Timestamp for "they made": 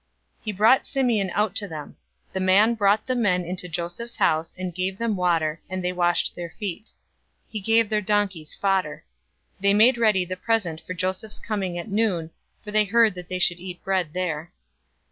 9.61-9.97